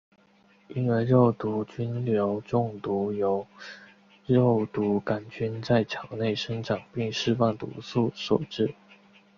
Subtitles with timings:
[0.69, 2.05] 婴儿肉毒杆菌
[2.41, 3.45] 中毒由
[4.25, 8.73] 肉毒杆菌在肠内生长并释放毒素所致。